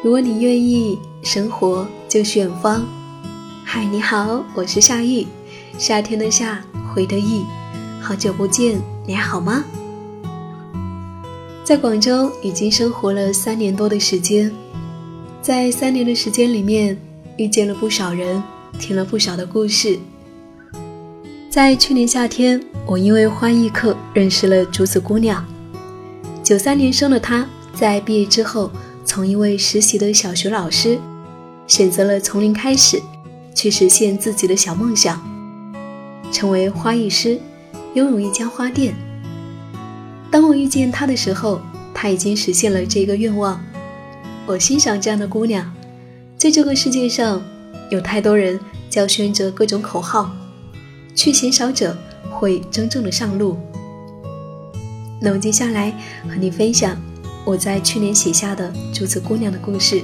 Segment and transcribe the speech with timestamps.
[0.00, 2.86] 如果你愿意，生活就是远方。
[3.64, 5.26] 嗨，你好，我是夏意，
[5.76, 6.62] 夏天的夏，
[6.94, 7.44] 回的意。
[8.00, 9.64] 好久不见，你还好吗？
[11.64, 14.54] 在广州已经生活了三年多的时间，
[15.42, 16.96] 在三年的时间里面，
[17.36, 18.40] 遇见了不少人，
[18.78, 19.98] 听了不少的故事。
[21.50, 25.44] 在去年夏天，我因为花艺课认识了竹子姑娘。
[26.44, 27.44] 九三年生的她，
[27.74, 28.70] 在毕业之后。
[29.08, 30.98] 从一位实习的小学老师，
[31.66, 33.00] 选择了从零开始，
[33.54, 35.18] 去实现自己的小梦想，
[36.30, 37.40] 成为花艺师，
[37.94, 38.94] 拥有一家花店。
[40.30, 41.58] 当我遇见她的时候，
[41.94, 43.58] 她已经实现了这个愿望。
[44.44, 45.72] 我欣赏这样的姑娘，
[46.36, 47.42] 在这个世界上，
[47.88, 50.30] 有太多人叫宣着各种口号，
[51.14, 51.96] 却鲜少者
[52.28, 53.56] 会真正的上路。
[55.18, 55.94] 那么接下来
[56.28, 56.94] 和你分享。
[57.48, 60.02] 我在去年写下的竹子姑娘的故事。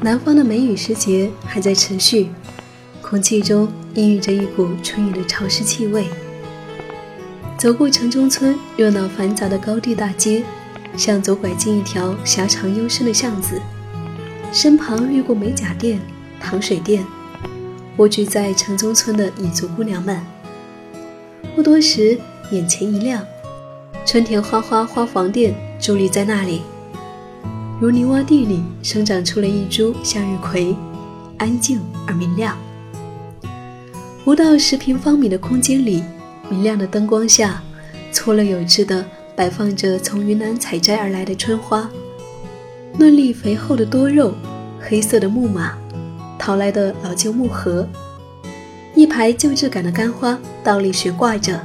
[0.00, 2.30] 南方的梅雨时节还在持续，
[3.00, 6.08] 空气中氤氲着一股春雨的潮湿气味。
[7.56, 10.42] 走过城中村热闹繁杂的高地大街。
[10.98, 13.62] 向左拐进一条狭长幽深的巷子，
[14.52, 16.00] 身旁掠过美甲店、
[16.40, 17.06] 糖水店，
[17.98, 20.20] 蜗居在城中村的彝族姑娘们。
[21.54, 22.18] 不多时，
[22.50, 23.24] 眼前一亮，
[24.04, 26.62] 春田花花花房店伫立在那里，
[27.80, 30.74] 如泥洼地里生长出了一株向日葵，
[31.36, 32.58] 安静而明亮。
[34.24, 36.02] 不到十平方米的空间里，
[36.50, 37.62] 明亮的灯光下，
[38.10, 39.06] 错落有致的。
[39.38, 41.88] 摆放着从云南采摘而来的春花，
[42.98, 44.34] 嫩绿肥厚的多肉，
[44.80, 45.78] 黑色的木马，
[46.36, 47.88] 淘来的老旧木盒，
[48.96, 51.64] 一排旧质感的干花倒立悬挂着。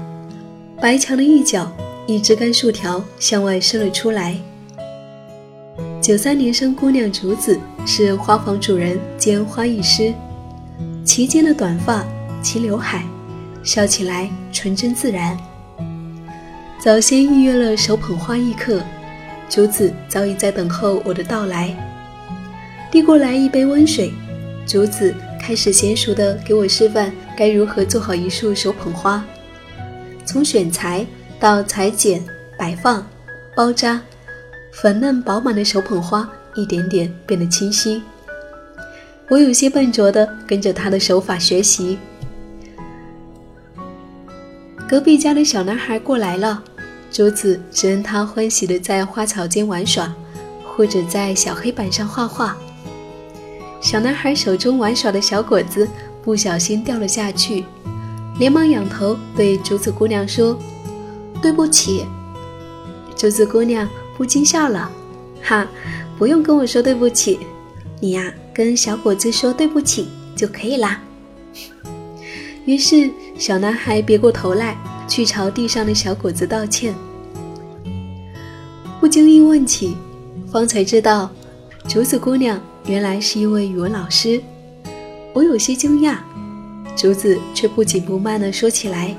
[0.80, 1.76] 白墙的一角，
[2.06, 4.38] 一枝干树条向外伸了出来。
[6.00, 10.14] 九三年生姑娘竹子是花房主人兼花艺师，
[11.04, 12.06] 齐肩的短发，
[12.40, 13.04] 齐刘海，
[13.64, 15.36] 笑起来纯真自然。
[16.84, 18.82] 早先预约了手捧花艺课，
[19.50, 21.74] 竹子早已在等候我的到来。
[22.92, 24.12] 递过来一杯温水，
[24.68, 29.24] 竹子开始娴熟地给我示范该如何做好一束手捧花，
[30.26, 31.08] 从选材
[31.40, 32.22] 到裁剪、
[32.58, 33.08] 摆放、
[33.56, 34.02] 包扎，
[34.74, 38.04] 粉嫩饱满的手捧花一点点变得清晰。
[39.30, 41.98] 我有些笨拙地跟着他的手法学习。
[44.86, 46.62] 隔壁家的小男孩过来了。
[47.14, 50.12] 竹子只任他欢喜地在花草间玩耍，
[50.66, 52.58] 或者在小黑板上画画。
[53.80, 55.88] 小男孩手中玩耍的小果子
[56.24, 57.66] 不小心掉了下去，
[58.40, 60.58] 连忙仰头对竹子姑娘说
[61.40, 62.04] ：“对不起。”
[63.16, 63.88] 竹子姑娘
[64.18, 64.90] 不禁笑了
[65.44, 65.68] ：“哈，
[66.18, 67.38] 不用跟我说对不起，
[68.00, 71.00] 你呀，跟小果子说对不起就可以啦。
[72.66, 73.08] ”于是，
[73.38, 74.76] 小男孩别过头来。
[75.08, 76.94] 去朝地上的小果子道歉。
[79.00, 79.96] 不经意问起，
[80.52, 81.30] 方才知道，
[81.88, 84.42] 竹子姑娘原来是一位语文老师。
[85.34, 86.18] 我有些惊讶，
[86.96, 89.16] 竹子却不紧不慢地说起来：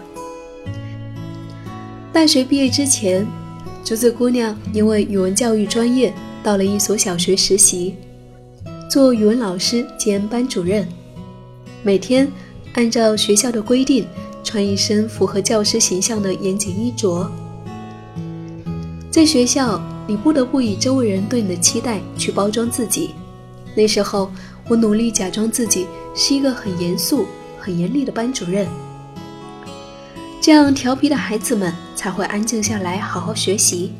[2.13, 3.27] 大学毕业之前，
[3.85, 7.97] 竹子姑娘因为语文教育专业，到了一所小学实习，
[8.89, 10.89] 做语文老师兼班主任，
[11.83, 12.31] 每天
[12.75, 14.07] 按照学校的规定。
[14.45, 17.29] 穿一身符合教师形象的严谨衣着，
[19.11, 23.15] 在学校，你不得不以周围人对你的期待去包装自己。
[23.75, 24.31] 那时候，
[24.69, 27.27] 我努力假装自己是一个很严肃、
[27.59, 28.69] 很严厉的班主任，
[30.41, 33.93] 这样调皮的孩子们才会安静下来，好好学习。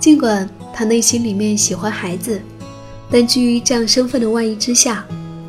[0.00, 2.40] 尽管他内心里面喜欢孩子，
[3.10, 5.04] 但基于这样身份的外衣之下。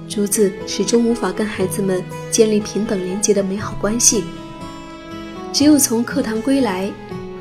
[0.10, 4.24] 竹子始终无法跟孩子们建立平等连接的美好关系。
[5.54, 6.92] 只有从课堂归来，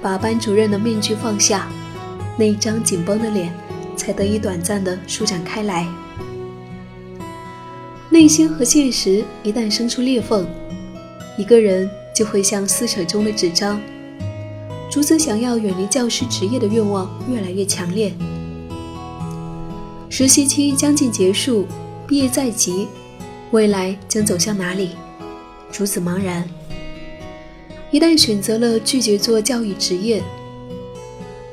[0.02, 1.66] 把班主任的面具放下，
[2.38, 3.52] 那一张紧绷的脸
[3.96, 5.88] 才得以短暂的舒展开来。
[8.10, 10.46] 内心和现实一旦生出裂缝，
[11.38, 13.80] 一个人就会像撕扯中的纸张。
[14.90, 18.12] 竹子想要远离教师职业的愿望越来越强烈。
[20.10, 21.66] 实习期将近结束。
[22.08, 22.88] 毕业在即，
[23.50, 24.92] 未来将走向哪里？
[25.70, 26.42] 竹子茫然。
[27.90, 30.22] 一旦选择了拒绝做教育职业，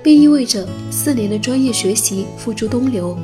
[0.01, 3.17] 便意味着四年的专业学习付诸东流，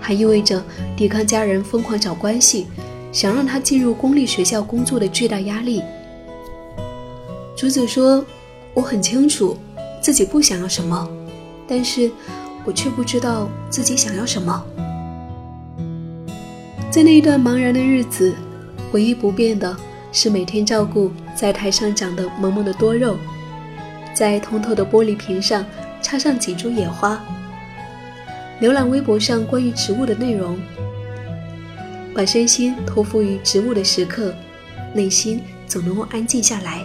[0.00, 0.60] 还意味着
[0.96, 2.66] 抵抗家人疯狂找关系，
[3.12, 5.84] 想让他进入公立学校工作的巨大压力。
[7.56, 8.26] 竹子说
[8.74, 9.56] ：“我很清楚
[10.00, 11.08] 自己不想要什么，
[11.68, 12.10] 但是
[12.64, 14.66] 我却不知道自己想要什么。”
[16.90, 18.34] 在那一段茫然的日子，
[18.92, 19.76] 唯一不变的
[20.12, 23.18] 是每天照顾在台上长得萌萌的多肉，
[24.14, 25.64] 在通透的玻璃瓶上
[26.00, 27.22] 插上几株野花。
[28.62, 30.58] 浏览微博上关于植物的内容，
[32.14, 34.34] 把身心托付于植物的时刻，
[34.94, 36.82] 内心总能够安静下来。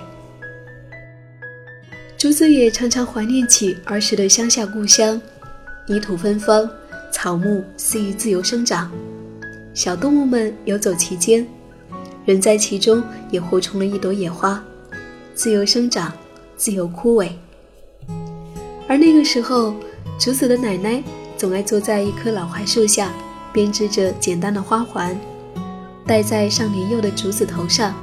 [2.17, 5.19] 竹子也常常怀念起儿时的乡下故乡，
[5.87, 6.69] 泥土芬芳，
[7.13, 8.91] 草木肆意自由生长，
[9.73, 11.47] 小动物们游走其间，
[12.25, 14.63] 人在其中也活成了一朵野花，
[15.33, 16.11] 自由生长，
[16.57, 17.29] 自由枯萎。
[18.87, 19.73] 而那个时候，
[20.19, 21.03] 竹子的奶奶。
[21.37, 23.11] 总爱坐在一棵老槐树下，
[23.51, 25.19] 编织着简单的花环，
[26.05, 27.95] 戴在尚年幼的竹子头上。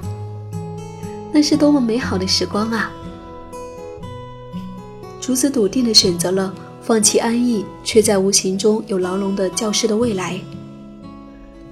[1.31, 2.91] 那是多么美好的时光啊！
[5.21, 10.41] 竹子笃定地选择了放弃安逸，却在无形中有牢笼的教室的未来。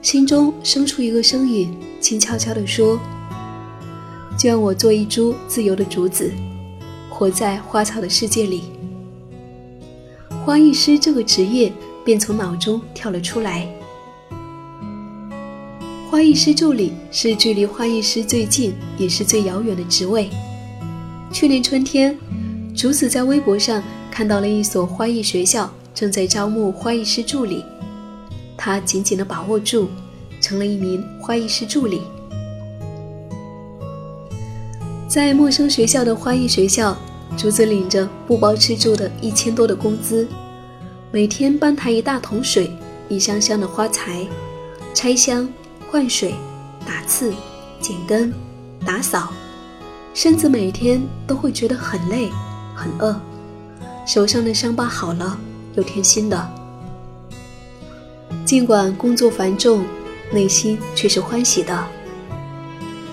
[0.07, 2.97] 心中生出一个声音，轻悄悄地说
[4.39, 6.31] ：“就让我做一株自由的竹子，
[7.11, 8.71] 活在花草的世界里。”
[10.47, 11.73] 花艺师这个职业
[12.05, 13.67] 便从脑中跳了出来。
[16.09, 20.31] 花艺师助理是距离花艺师最近也是最遥远的职位。
[21.33, 22.17] 去年春天，
[22.77, 27.65] 竹子在微博上看到了一所花艺学校正在招募花艺师助理，
[28.57, 29.89] 他紧紧地把握住，
[30.41, 32.03] 成了一名花艺师助理。
[35.09, 36.97] 在陌生学校的花艺学校。
[37.37, 40.27] 竹子领着不包吃住的一千多的工资，
[41.11, 42.71] 每天搬抬一大桶水、
[43.11, 44.27] 一箱箱的花材，
[44.95, 45.47] 拆箱、
[45.91, 46.35] 换水、
[46.87, 47.35] 打刺、
[47.79, 48.33] 剪根、
[48.87, 49.33] 打扫，
[50.15, 52.31] 身子每天都会觉得很累、
[52.75, 53.21] 很饿，
[54.07, 55.39] 手上的伤疤好了
[55.75, 56.66] 又添新的。
[58.47, 59.85] 尽管工作繁重，
[60.33, 61.87] 内心却是欢喜的。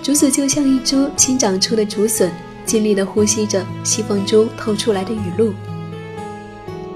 [0.01, 2.31] 竹子就像一株新长出的竹笋。
[2.65, 5.53] 尽力地呼吸着细缝中透出来的雨露。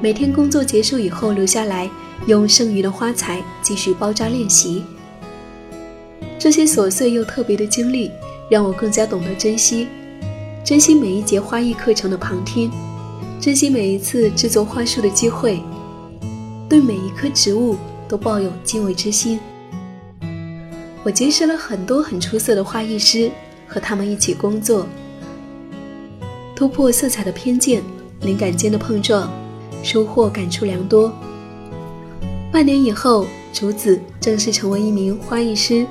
[0.01, 1.89] 每天工作结束以后，留下来
[2.25, 4.85] 用剩余的花材继续包扎练习。
[6.39, 8.11] 这些琐碎又特别的经历，
[8.49, 9.89] 让我更加懂得珍惜，
[10.63, 12.71] 珍惜每一节花艺课程的旁听，
[13.41, 15.59] 珍惜每一次制作花束的机会，
[16.69, 17.75] 对每一棵植物
[18.07, 19.39] 都抱有敬畏之心。
[21.03, 23.31] 我结识了很多很出色的花艺师，
[23.67, 24.85] 和他们一起工作。
[26.55, 27.83] 突破色彩的偏见，
[28.21, 29.31] 灵感间的碰撞，
[29.83, 31.13] 收获感触良多。
[32.51, 35.85] 半年以后，竹子正式成为一名花艺师，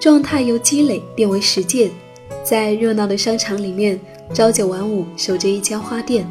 [0.00, 1.90] 状态由积累变为实践，
[2.42, 3.98] 在热闹的商场里面
[4.34, 6.26] 朝九晚五守着一家花店。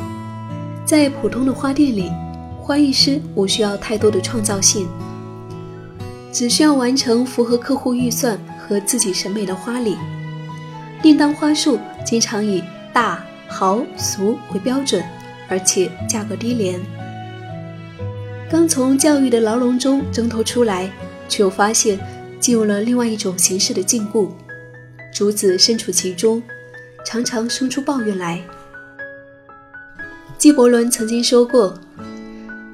[0.86, 2.12] 在普通的花店里，
[2.66, 4.88] 花艺师无需要太多的创造性，
[6.32, 9.96] 只需要完成符合客户预算和自己审美的花礼。
[11.00, 15.04] 订单花束经常以大、豪、俗为标准，
[15.48, 16.82] 而且价格低廉。
[18.50, 20.92] 刚从教育的牢笼中挣脱出来，
[21.30, 22.00] 却又发现
[22.40, 24.28] 进入了另外一种形式的禁锢。
[25.14, 26.42] 竹子身处其中，
[27.06, 28.42] 常常生出抱怨来。
[30.40, 31.72] 纪伯伦曾经说过：“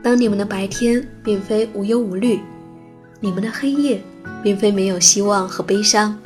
[0.03, 2.39] 当你们的白天并非无忧无虑，
[3.19, 4.01] 你们的黑夜
[4.43, 6.17] 并非没有希望和悲伤。”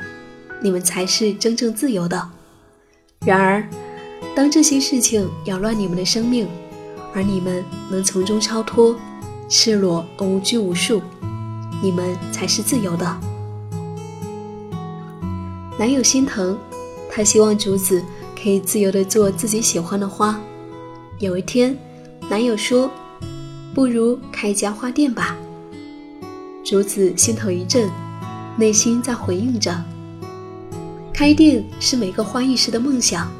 [0.62, 2.30] 你们才是真正自由的。
[3.26, 3.62] 然而，
[4.34, 6.48] 当这些事情扰乱你们的生命，
[7.14, 8.96] 而你们能从中超脱，
[9.50, 11.02] 赤裸而无拘无束，
[11.82, 13.20] 你们才是自由的。
[15.78, 16.58] 男友心疼，
[17.10, 18.02] 他希望竹子
[18.42, 20.40] 可以自由地做自己喜欢的花。
[21.18, 21.76] 有一天，
[22.30, 22.90] 男友说
[23.76, 25.36] ：“不如开一家花店吧。”
[26.64, 27.90] 竹子心头一震，
[28.56, 29.84] 内心在回应着。
[31.12, 33.30] 开店是每个花艺师的梦想，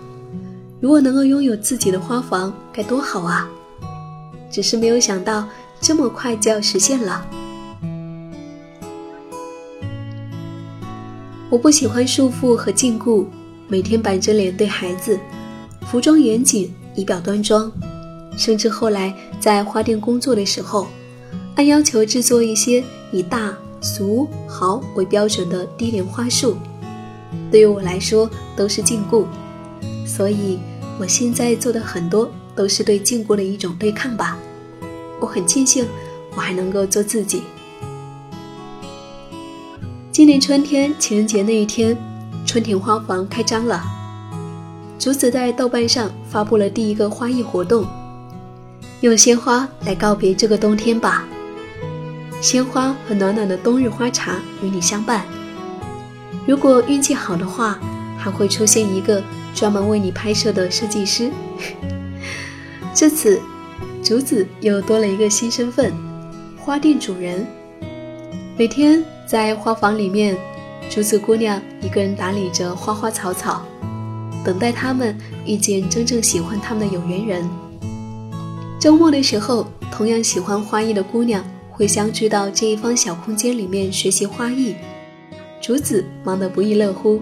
[0.78, 3.48] 如果能够拥有自己的花房，该多好啊！
[4.50, 5.48] 只是没有想到
[5.80, 7.26] 这么快就要实现了。
[11.48, 13.24] 我不喜欢束缚和禁锢，
[13.68, 15.18] 每天板着脸对孩子，
[15.86, 17.72] 服装严谨，仪表端庄，
[18.36, 20.86] 甚至后来在花店工作的时候，
[21.54, 26.56] 按要求制作一些以大、俗、豪为标准的低廉花束。
[27.50, 29.24] 对于我来说都是禁锢，
[30.06, 30.58] 所以
[31.00, 34.38] 我现在做的很多都是对禁锢的一种对抗吧。
[35.20, 35.86] 我很庆幸
[36.34, 37.42] 我还能够做自己。
[40.12, 41.96] 今年春天情人节那一天，
[42.46, 43.82] 春田花房开张了。
[44.98, 47.86] 竹子在豆瓣上发布了第一个花艺活动，
[49.00, 51.26] 用鲜花来告别这个冬天吧。
[52.40, 55.24] 鲜花和暖暖的冬日花茶与你相伴。
[56.46, 57.78] 如果运气好的话，
[58.16, 59.22] 还会出现一个
[59.54, 61.30] 专门为你拍摄的设计师。
[62.94, 63.40] 这次，
[64.02, 65.92] 竹子又多了一个新身份——
[66.56, 67.46] 花店主人。
[68.56, 70.36] 每天在花房里面，
[70.88, 73.66] 竹子姑娘一个人打理着花花草草，
[74.44, 77.48] 等待他们遇见真正喜欢他们的有缘人。
[78.86, 84.76] 周末的时候，同样喜欢花艺的姑娘会相聚到这一方小空间里面学习花艺。
[85.60, 87.20] 竹子忙得不亦乐乎，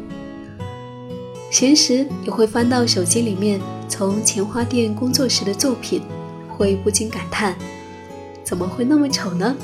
[1.51, 6.03] 闲时也会翻到手机里面从前花店工作时的作品，
[6.51, 7.57] 会不禁感叹：
[8.45, 9.57] 怎么会那么丑呢？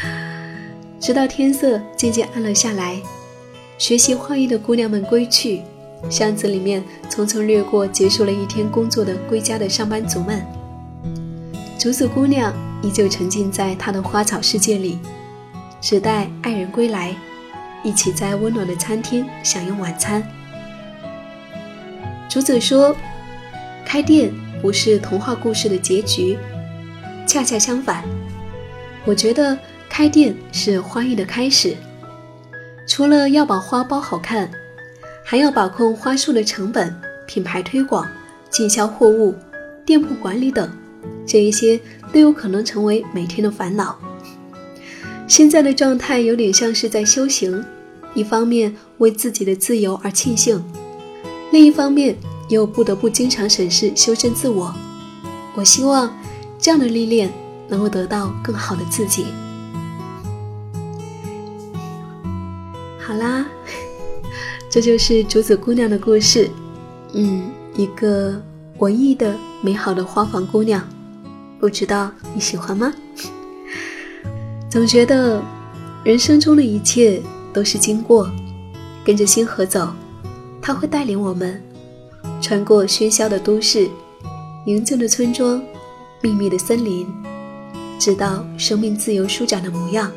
[1.00, 3.00] 直到天色渐渐暗了下来，
[3.78, 5.62] 学习花艺的姑娘们归去，
[6.10, 10.44] 巷子里面匆匆掠过结束了一天工作的归家的上班族们。
[11.78, 14.98] 竹子姑娘依旧沉浸在她的花草世界里，
[15.80, 17.14] 只待爱人归来，
[17.84, 20.20] 一起在温暖的餐厅享用晚餐。
[22.28, 22.94] 竹子说
[23.86, 26.36] ：“开店不是童话故事的结局，
[27.26, 28.02] 恰恰相反，
[29.04, 29.56] 我觉得。”
[29.90, 31.74] 开店是花艺的开始，
[32.86, 34.48] 除了要把花包好看，
[35.24, 36.94] 还要把控花束的成本、
[37.26, 38.06] 品牌推广、
[38.48, 39.34] 进销货物、
[39.84, 40.70] 店铺管理等，
[41.28, 41.78] 这一些
[42.10, 43.98] 都有可能成为每天的烦恼。
[45.28, 47.62] 现在的状态有点像是在修行，
[48.14, 50.64] 一方面为自己的自由而庆幸，
[51.52, 52.16] 另一方面
[52.48, 54.74] 又不得不经常审视、修正自我。
[55.54, 56.10] 我希望
[56.58, 57.30] 这样的历练
[57.68, 59.26] 能够得到更好的自己。
[62.98, 63.46] 好啦，
[64.70, 66.48] 这就是竹子姑娘的故事。
[67.12, 68.40] 嗯，一个
[68.78, 70.86] 文艺的、美好的花房姑娘，
[71.58, 72.92] 不知道你喜欢吗？
[74.70, 75.42] 总觉得
[76.04, 77.20] 人生中的一切
[77.52, 78.30] 都是经过，
[79.04, 79.92] 跟着星河走，
[80.60, 81.62] 它会带领我们
[82.40, 83.88] 穿过喧嚣的都市、
[84.66, 85.62] 宁静的村庄、
[86.20, 87.06] 秘密的森林，
[87.98, 90.10] 直到生命自由舒展的模样。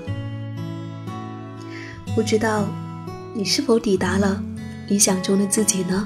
[2.15, 2.65] 不知道。
[3.33, 4.43] 你是否抵达了
[4.89, 6.05] 理想中的自己呢？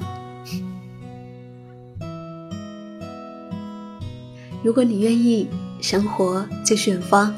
[4.65, 5.47] 如果你愿意，
[5.79, 7.31] 生活就是远方。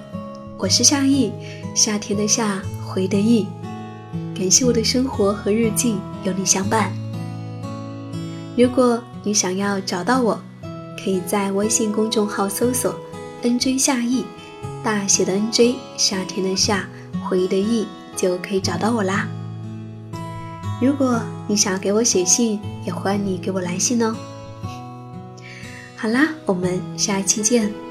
[0.58, 1.30] 我是夏意，
[1.76, 3.46] 夏天的夏，回的意。
[4.34, 6.90] 感谢我的生活和日记有你相伴。
[8.56, 10.40] 如果你想要找到我，
[11.04, 12.96] 可以在微信公众号搜索
[13.44, 14.24] “nj 夏意”，
[14.82, 16.88] 大写的 “nj”，夏天的夏，
[17.28, 19.28] 回的意，就可以找到我啦。
[20.82, 24.16] 如果你想要给我写信，也欢迎你给我来信哦。
[26.00, 27.87] 好啦，我们下一期见。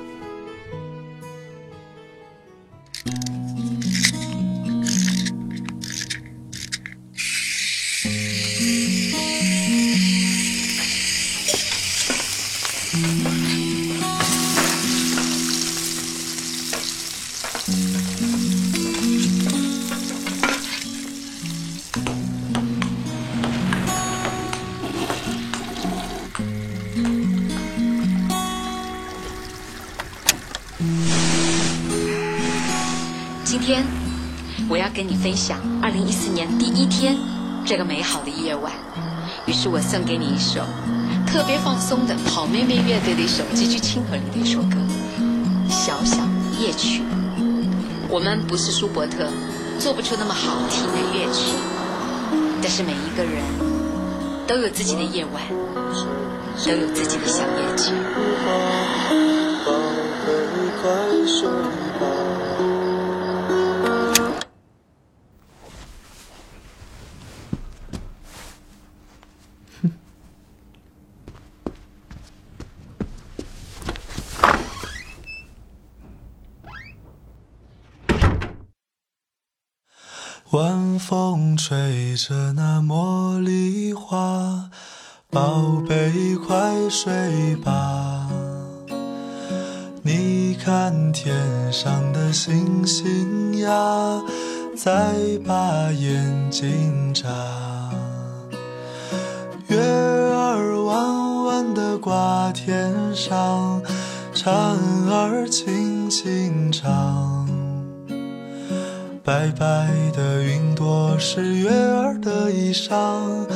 [33.45, 33.83] 今天，
[34.69, 37.17] 我要跟你分享二零一四年第一天
[37.65, 38.71] 这个美好的夜晚。
[39.47, 40.61] 于是我送给你一首
[41.27, 44.77] 特别放松的好妹妹乐队的一首极具亲和力的一首歌
[45.71, 46.19] 《小小
[46.61, 47.01] 夜曲》。
[48.11, 49.31] 我们不是舒伯特，
[49.79, 51.55] 做不出那么好听的乐曲，
[52.61, 53.43] 但是每一个人
[54.47, 55.43] 都有自己的夜晚，
[56.67, 57.95] 都有自己的小夜曲。
[80.53, 84.71] 晚风吹着那茉莉花，
[85.29, 88.16] 宝贝快睡吧。
[90.67, 91.33] 看天
[91.73, 94.21] 上的星星呀，
[94.77, 95.15] 在
[95.47, 97.29] 把眼睛眨。
[99.69, 103.81] 月儿弯弯的挂天上，
[104.35, 104.53] 蝉
[105.09, 106.11] 儿轻。
[106.11, 107.49] 轻唱。
[109.23, 113.47] 白白的云朵是月儿的衣裳，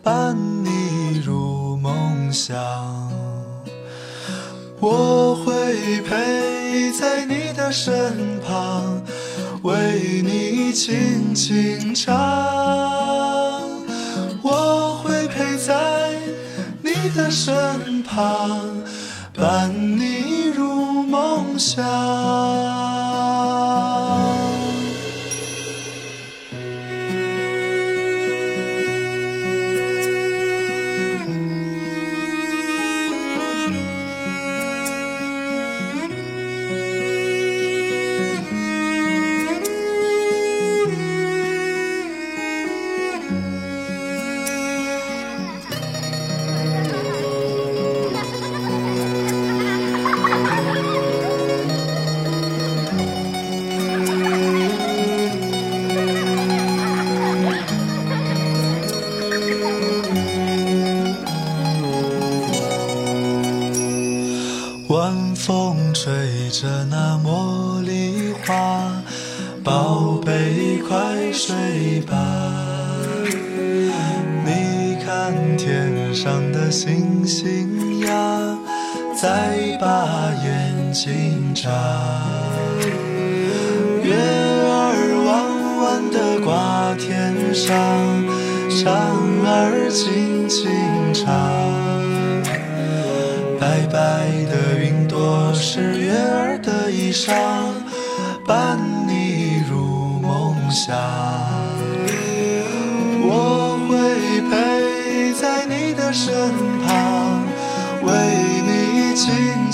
[0.00, 2.62] 伴你入梦乡。
[4.78, 6.51] 我会陪
[6.92, 9.02] 在你的身旁，
[9.62, 12.12] 为你轻轻唱。
[14.42, 16.12] 我会陪在
[16.82, 18.60] 你的身旁，
[19.34, 22.91] 伴你入梦乡。
[80.44, 81.70] 眼睛眨。
[84.02, 85.30] 月儿弯
[85.78, 87.74] 弯的挂天上，
[88.68, 88.90] 蝉
[89.46, 90.70] 儿轻轻
[91.14, 91.22] 唱。
[93.60, 97.32] 白白的云朵是月儿的衣裳，
[98.46, 101.51] 伴你入梦乡。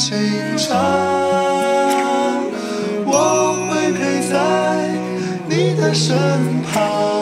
[0.09, 0.75] 轻轻唱。
[3.05, 4.89] 我会陪在
[5.47, 6.17] 你的身
[6.63, 7.18] 旁。